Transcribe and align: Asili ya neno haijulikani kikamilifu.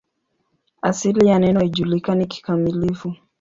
Asili 0.81 1.27
ya 1.27 1.39
neno 1.39 1.59
haijulikani 1.59 2.25
kikamilifu. 2.25 3.15